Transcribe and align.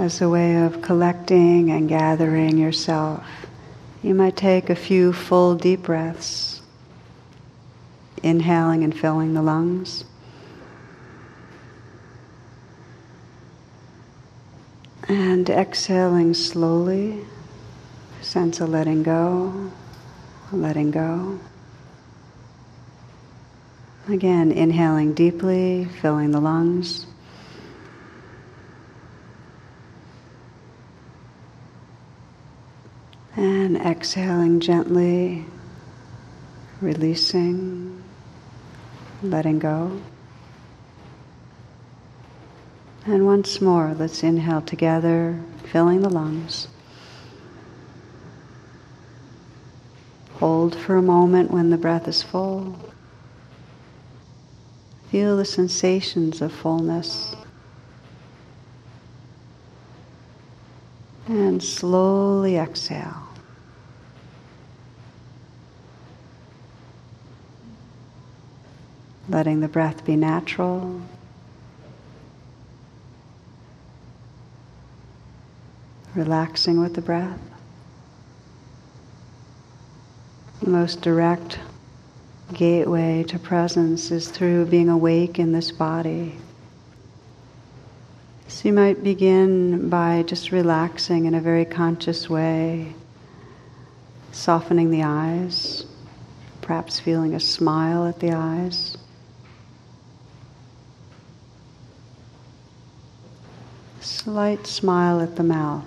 as 0.00 0.22
a 0.22 0.28
way 0.30 0.56
of 0.56 0.80
collecting 0.80 1.70
and 1.70 1.86
gathering 1.86 2.56
yourself, 2.56 3.22
you 4.02 4.14
might 4.14 4.34
take 4.34 4.70
a 4.70 4.74
few 4.74 5.12
full 5.12 5.54
deep 5.54 5.82
breaths, 5.82 6.62
inhaling 8.22 8.82
and 8.82 8.98
filling 8.98 9.34
the 9.34 9.42
lungs. 9.42 10.06
And 15.06 15.50
exhaling 15.50 16.32
slowly, 16.32 17.22
sense 18.22 18.58
of 18.62 18.70
letting 18.70 19.02
go, 19.02 19.70
letting 20.50 20.92
go. 20.92 21.38
Again, 24.08 24.50
inhaling 24.50 25.12
deeply, 25.12 25.84
filling 26.00 26.30
the 26.30 26.40
lungs. 26.40 27.04
And 33.40 33.78
exhaling 33.78 34.60
gently, 34.60 35.46
releasing, 36.82 38.04
letting 39.22 39.58
go. 39.58 39.98
And 43.06 43.24
once 43.24 43.62
more, 43.62 43.96
let's 43.98 44.22
inhale 44.22 44.60
together, 44.60 45.40
filling 45.64 46.02
the 46.02 46.10
lungs. 46.10 46.68
Hold 50.34 50.76
for 50.76 50.96
a 50.96 51.02
moment 51.02 51.50
when 51.50 51.70
the 51.70 51.78
breath 51.78 52.06
is 52.08 52.22
full. 52.22 52.78
Feel 55.10 55.38
the 55.38 55.46
sensations 55.46 56.42
of 56.42 56.52
fullness. 56.52 57.34
And 61.26 61.62
slowly 61.62 62.58
exhale. 62.58 63.28
Letting 69.30 69.60
the 69.60 69.68
breath 69.68 70.04
be 70.04 70.16
natural. 70.16 71.00
Relaxing 76.16 76.80
with 76.80 76.94
the 76.94 77.00
breath. 77.00 77.38
The 80.60 80.70
most 80.70 81.00
direct 81.00 81.60
gateway 82.52 83.22
to 83.28 83.38
presence 83.38 84.10
is 84.10 84.28
through 84.28 84.66
being 84.66 84.88
awake 84.88 85.38
in 85.38 85.52
this 85.52 85.70
body. 85.70 86.34
So 88.48 88.68
you 88.68 88.74
might 88.74 89.04
begin 89.04 89.88
by 89.88 90.24
just 90.26 90.50
relaxing 90.50 91.26
in 91.26 91.36
a 91.36 91.40
very 91.40 91.64
conscious 91.64 92.28
way, 92.28 92.94
softening 94.32 94.90
the 94.90 95.04
eyes, 95.04 95.86
perhaps 96.62 96.98
feeling 96.98 97.32
a 97.36 97.40
smile 97.40 98.08
at 98.08 98.18
the 98.18 98.32
eyes. 98.32 98.96
Slight 104.24 104.66
smile 104.66 105.22
at 105.22 105.36
the 105.36 105.42
mouth. 105.42 105.86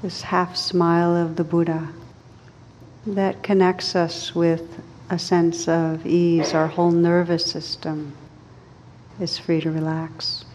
This 0.00 0.22
half 0.22 0.56
smile 0.56 1.14
of 1.14 1.36
the 1.36 1.44
Buddha 1.44 1.90
that 3.06 3.42
connects 3.42 3.94
us 3.94 4.34
with 4.34 4.80
a 5.10 5.18
sense 5.18 5.68
of 5.68 6.06
ease. 6.06 6.54
Our 6.54 6.66
whole 6.66 6.92
nervous 6.92 7.44
system 7.44 8.14
is 9.20 9.36
free 9.36 9.60
to 9.60 9.70
relax. 9.70 10.46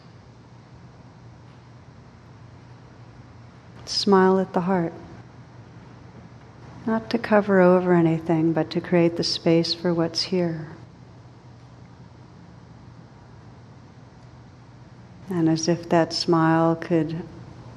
Smile 3.85 4.39
at 4.39 4.53
the 4.53 4.61
heart. 4.61 4.93
Not 6.87 7.11
to 7.11 7.19
cover 7.19 7.59
over 7.59 7.93
anything, 7.93 8.53
but 8.53 8.71
to 8.71 8.81
create 8.81 9.17
the 9.17 9.23
space 9.23 9.75
for 9.75 9.93
what's 9.93 10.23
here. 10.23 10.78
And 15.29 15.47
as 15.47 15.67
if 15.67 15.87
that 15.89 16.11
smile 16.11 16.75
could 16.75 17.21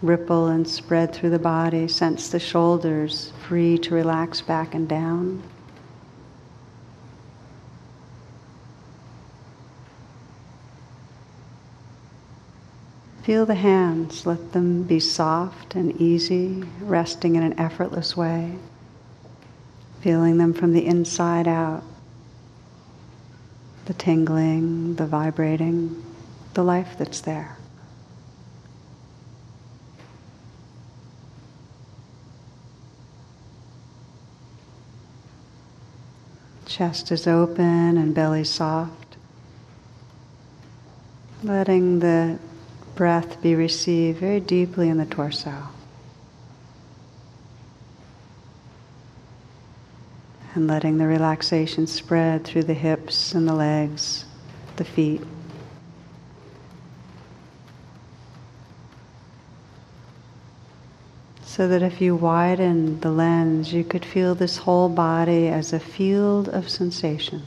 ripple 0.03 0.49
and 0.49 0.67
spread 0.67 1.13
through 1.13 1.31
the 1.31 1.39
body. 1.39 1.87
Sense 1.89 2.29
the 2.29 2.41
shoulders 2.41 3.33
free 3.47 3.79
to 3.79 3.95
relax 3.95 4.41
back 4.41 4.75
and 4.75 4.89
down. 4.89 5.43
Feel 13.23 13.47
the 13.47 13.55
hands, 13.55 14.27
let 14.27 14.53
them 14.53 14.83
be 14.83 14.99
soft 14.99 15.77
and 15.77 15.93
easy, 16.01 16.65
resting 16.81 17.37
in 17.37 17.45
an 17.45 17.59
effortless 17.59 18.17
way. 18.17 18.57
Feeling 20.01 20.39
them 20.39 20.53
from 20.53 20.73
the 20.73 20.85
inside 20.85 21.47
out. 21.47 21.85
The 23.85 23.95
tingling, 23.95 24.97
the 24.97 25.07
vibrating, 25.07 26.03
the 26.55 26.63
life 26.63 26.97
that's 26.99 27.21
there. 27.21 27.57
Chest 36.67 37.13
is 37.13 37.27
open 37.27 37.99
and 37.99 38.15
belly 38.15 38.45
soft. 38.45 39.17
Letting 41.43 41.99
the 41.99 42.39
breath 42.95 43.43
be 43.43 43.55
received 43.55 44.21
very 44.21 44.41
deeply 44.41 44.89
in 44.89 44.97
the 44.97 45.05
torso. 45.05 45.69
And 50.55 50.67
letting 50.67 50.99
the 50.99 51.07
relaxation 51.07 51.87
spread 51.87 52.45
through 52.45 52.65
the 52.65 52.75
hips 52.75 53.35
and 53.35 53.49
the 53.49 53.55
legs, 53.55 54.25
the 54.77 54.85
feet. 54.85 55.23
So 61.45 61.69
that 61.69 61.83
if 61.83 62.01
you 62.01 62.15
widen 62.15 63.01
the 63.01 63.11
lens, 63.11 63.73
you 63.73 63.85
could 63.85 64.05
feel 64.05 64.35
this 64.35 64.59
whole 64.59 64.89
body 64.89 65.49
as 65.49 65.73
a 65.73 65.81
field 65.81 66.49
of 66.49 66.69
sensation. 66.69 67.43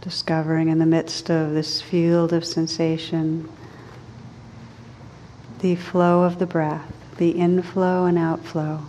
Discovering 0.00 0.68
in 0.68 0.78
the 0.78 0.86
midst 0.86 1.30
of 1.30 1.52
this 1.52 1.82
field 1.82 2.32
of 2.32 2.44
sensation 2.44 3.48
the 5.60 5.76
flow 5.76 6.22
of 6.22 6.38
the 6.38 6.46
breath, 6.46 6.90
the 7.18 7.32
inflow 7.32 8.06
and 8.06 8.16
outflow. 8.16 8.80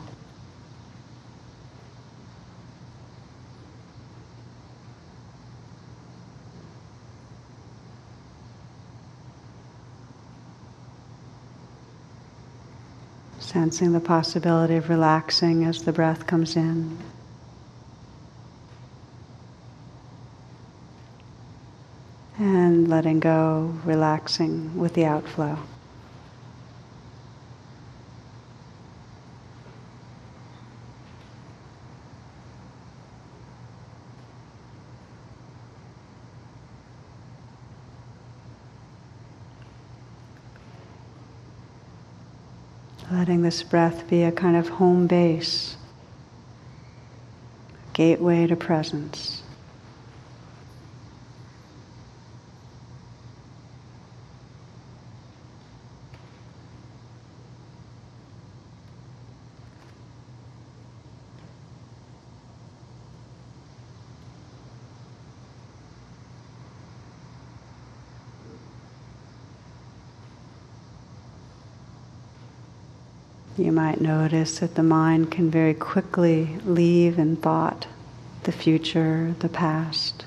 Sensing 13.41 13.91
the 13.91 13.99
possibility 13.99 14.75
of 14.75 14.87
relaxing 14.87 15.65
as 15.65 15.83
the 15.83 15.91
breath 15.91 16.25
comes 16.25 16.55
in. 16.55 16.97
And 22.39 22.87
letting 22.87 23.19
go, 23.19 23.73
relaxing 23.83 24.77
with 24.77 24.93
the 24.93 25.05
outflow. 25.05 25.57
Letting 43.11 43.41
this 43.41 43.61
breath 43.61 44.07
be 44.07 44.23
a 44.23 44.31
kind 44.31 44.55
of 44.55 44.69
home 44.69 45.05
base, 45.05 45.75
gateway 47.91 48.47
to 48.47 48.55
presence. 48.55 49.40
You 73.61 73.71
might 73.71 74.01
notice 74.01 74.57
that 74.57 74.73
the 74.73 74.81
mind 74.81 75.29
can 75.29 75.51
very 75.51 75.75
quickly 75.75 76.57
leave 76.65 77.19
in 77.19 77.35
thought 77.35 77.85
the 78.41 78.51
future, 78.51 79.35
the 79.37 79.49
past. 79.49 80.25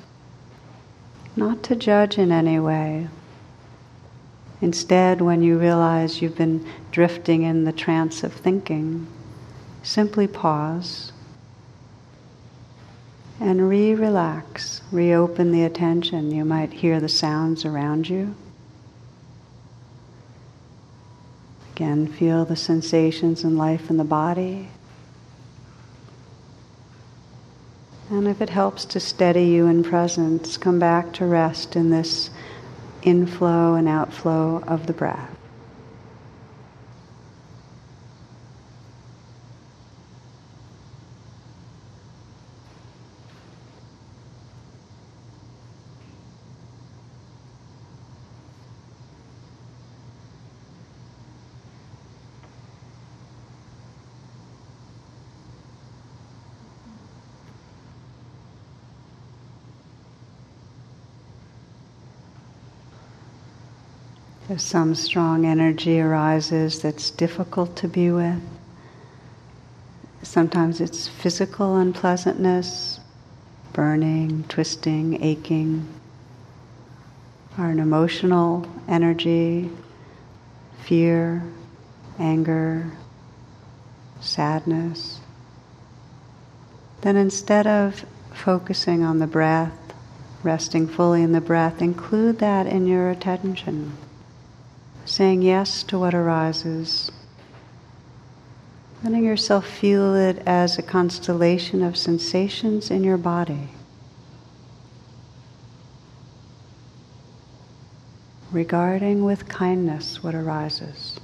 Not 1.34 1.64
to 1.64 1.74
judge 1.74 2.16
in 2.16 2.30
any 2.30 2.60
way. 2.60 3.08
Instead, 4.60 5.20
when 5.20 5.42
you 5.42 5.58
realize 5.58 6.22
you've 6.22 6.36
been 6.36 6.64
drifting 6.92 7.42
in 7.42 7.64
the 7.64 7.72
trance 7.72 8.22
of 8.22 8.32
thinking, 8.32 9.08
simply 9.82 10.28
pause 10.28 11.10
and 13.40 13.68
re 13.68 13.96
relax, 13.96 14.80
reopen 14.92 15.50
the 15.50 15.64
attention. 15.64 16.30
You 16.30 16.44
might 16.44 16.72
hear 16.72 17.00
the 17.00 17.08
sounds 17.08 17.64
around 17.64 18.08
you. 18.08 18.36
Again, 21.74 22.06
feel 22.06 22.44
the 22.44 22.54
sensations 22.54 23.42
and 23.42 23.58
life 23.58 23.90
in 23.90 23.96
the 23.96 24.04
body. 24.04 24.68
And 28.08 28.28
if 28.28 28.40
it 28.40 28.50
helps 28.50 28.84
to 28.84 29.00
steady 29.00 29.46
you 29.46 29.66
in 29.66 29.82
presence, 29.82 30.56
come 30.56 30.78
back 30.78 31.12
to 31.14 31.26
rest 31.26 31.74
in 31.74 31.90
this 31.90 32.30
inflow 33.02 33.74
and 33.74 33.88
outflow 33.88 34.62
of 34.68 34.86
the 34.86 34.92
breath. 34.92 35.36
If 64.46 64.60
some 64.60 64.94
strong 64.94 65.46
energy 65.46 65.98
arises 65.98 66.82
that's 66.82 67.10
difficult 67.10 67.76
to 67.76 67.88
be 67.88 68.10
with, 68.10 68.42
sometimes 70.22 70.82
it's 70.82 71.08
physical 71.08 71.76
unpleasantness, 71.76 73.00
burning, 73.72 74.44
twisting, 74.50 75.22
aching, 75.24 75.88
or 77.58 77.70
an 77.70 77.78
emotional 77.78 78.68
energy, 78.86 79.70
fear, 80.82 81.42
anger, 82.18 82.92
sadness. 84.20 85.20
Then 87.00 87.16
instead 87.16 87.66
of 87.66 88.04
focusing 88.34 89.02
on 89.02 89.20
the 89.20 89.26
breath, 89.26 89.72
resting 90.42 90.86
fully 90.86 91.22
in 91.22 91.32
the 91.32 91.40
breath, 91.40 91.80
include 91.80 92.40
that 92.40 92.66
in 92.66 92.86
your 92.86 93.08
attention 93.08 93.96
saying 95.04 95.42
yes 95.42 95.82
to 95.84 95.98
what 95.98 96.14
arises, 96.14 97.10
letting 99.02 99.24
yourself 99.24 99.66
feel 99.66 100.14
it 100.14 100.42
as 100.46 100.78
a 100.78 100.82
constellation 100.82 101.82
of 101.82 101.96
sensations 101.96 102.90
in 102.90 103.04
your 103.04 103.18
body. 103.18 103.68
Regarding 108.50 109.24
with 109.24 109.48
kindness 109.48 110.22
what 110.22 110.34
arises. 110.34 111.18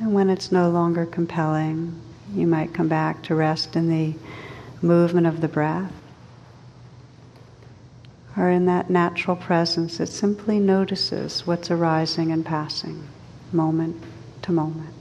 And 0.00 0.14
when 0.14 0.30
it's 0.30 0.52
no 0.52 0.70
longer 0.70 1.04
compelling, 1.04 2.00
you 2.32 2.46
might 2.46 2.72
come 2.72 2.88
back 2.88 3.22
to 3.24 3.34
rest 3.34 3.74
in 3.74 3.88
the 3.88 4.14
movement 4.80 5.26
of 5.26 5.40
the 5.40 5.48
breath 5.48 5.92
or 8.38 8.48
in 8.48 8.66
that 8.66 8.88
natural 8.88 9.36
presence 9.36 9.98
that 9.98 10.06
simply 10.06 10.60
notices 10.60 11.46
what's 11.46 11.70
arising 11.70 12.30
and 12.30 12.46
passing 12.46 13.08
moment 13.52 14.02
to 14.42 14.52
moment. 14.52 14.97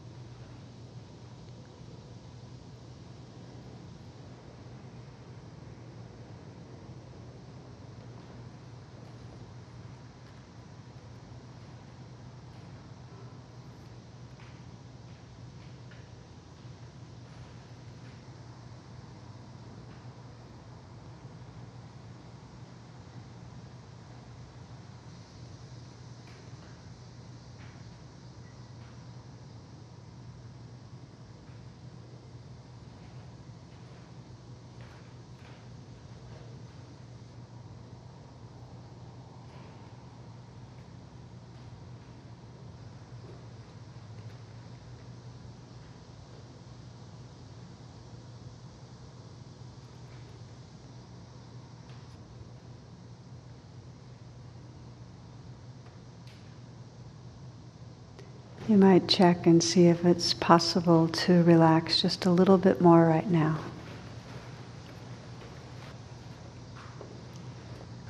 You 58.68 58.76
might 58.76 59.08
check 59.08 59.48
and 59.48 59.64
see 59.64 59.88
if 59.88 60.04
it's 60.04 60.34
possible 60.34 61.08
to 61.08 61.42
relax 61.44 62.02
just 62.02 62.26
a 62.26 62.30
little 62.30 62.58
bit 62.58 62.82
more 62.82 63.06
right 63.06 63.30
now. 63.30 63.60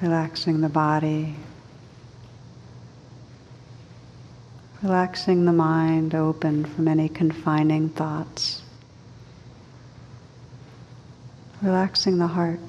Relaxing 0.01 0.61
the 0.61 0.69
body, 0.69 1.35
relaxing 4.81 5.45
the 5.45 5.53
mind 5.53 6.15
open 6.15 6.65
from 6.65 6.87
any 6.87 7.07
confining 7.07 7.89
thoughts, 7.89 8.63
relaxing 11.61 12.17
the 12.17 12.27
heart. 12.27 12.59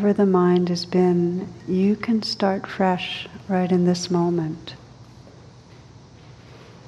Wherever 0.00 0.16
the 0.16 0.24
mind 0.24 0.70
has 0.70 0.86
been, 0.86 1.46
you 1.68 1.94
can 1.94 2.22
start 2.22 2.66
fresh 2.66 3.28
right 3.48 3.70
in 3.70 3.84
this 3.84 4.10
moment. 4.10 4.74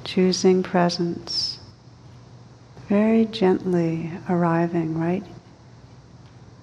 Choosing 0.03 0.63
presence, 0.63 1.61
very 2.89 3.27
gently 3.27 4.11
arriving 4.31 4.99
right 4.99 5.23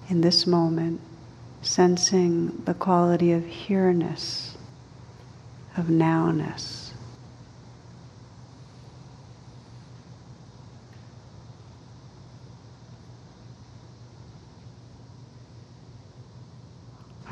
in 0.08 0.22
this 0.22 0.44
moment, 0.44 1.00
sensing 1.62 2.48
the 2.64 2.74
quality 2.74 3.30
of 3.30 3.46
here-ness, 3.46 4.56
of 5.76 5.84
nowness. 5.88 6.89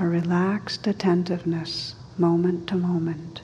Relaxed 0.08 0.86
attentiveness 0.86 1.94
moment 2.16 2.68
to 2.68 2.76
moment. 2.76 3.42